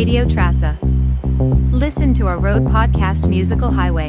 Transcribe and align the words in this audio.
Radio 0.00 0.24
Trassa. 0.24 0.78
Listen 1.70 2.14
to 2.14 2.26
our 2.26 2.38
road 2.38 2.64
podcast 2.64 3.28
Musical 3.28 3.70
Highway. 3.70 4.08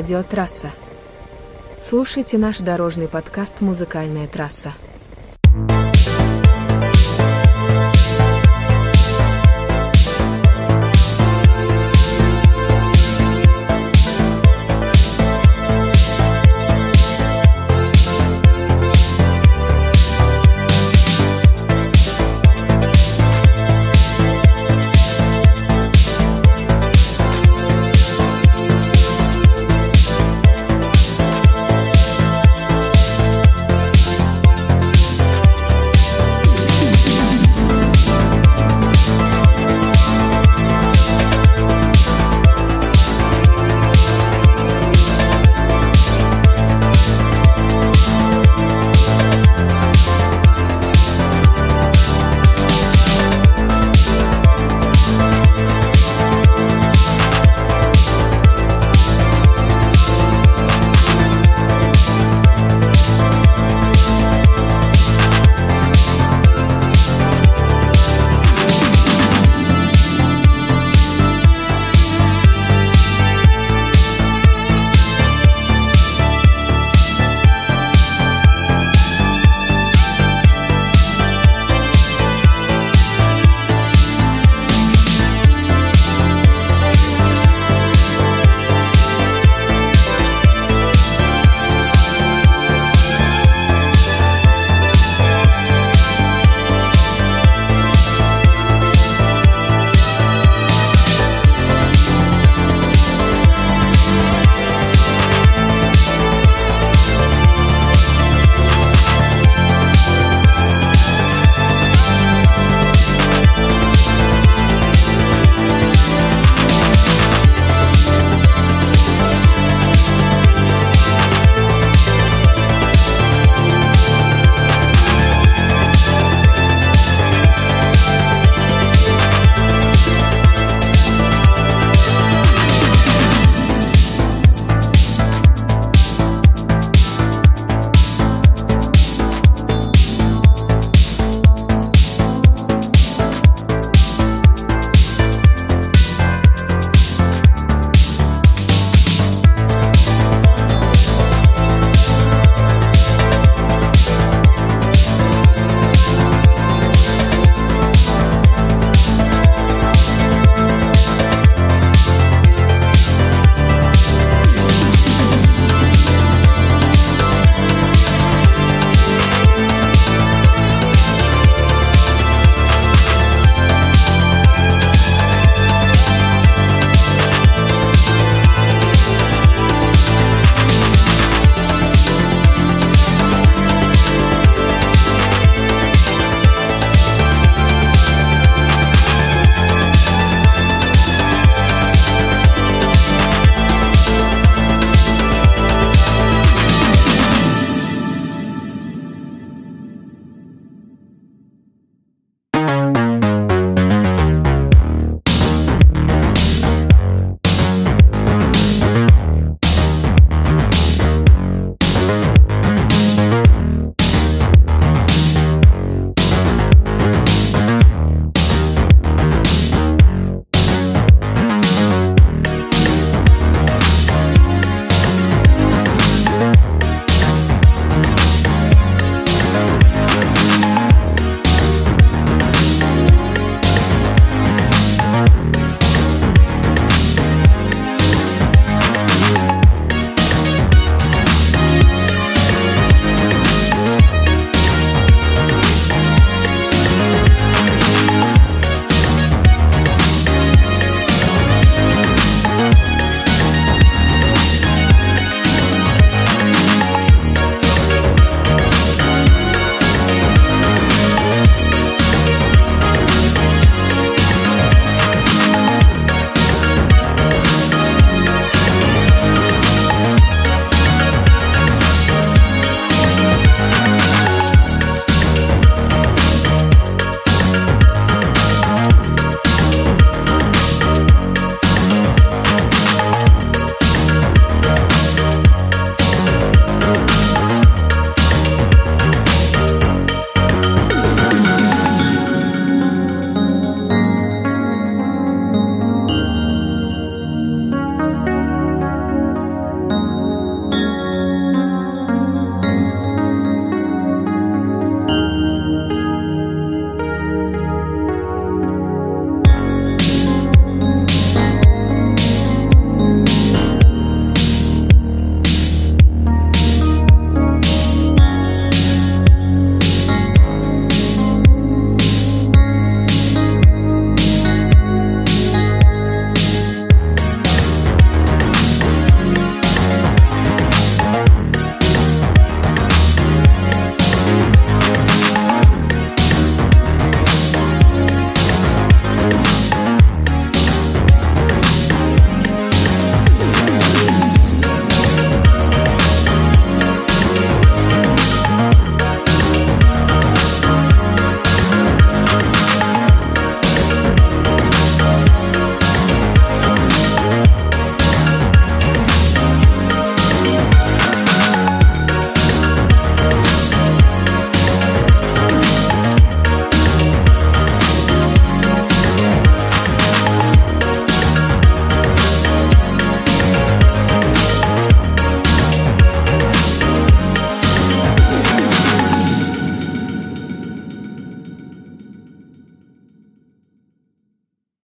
Радио 0.00 0.22
Трасса. 0.22 0.70
Слушайте 1.78 2.38
наш 2.38 2.60
дорожный 2.60 3.06
подкаст 3.06 3.60
«Музыкальная 3.60 4.26
трасса». 4.26 4.72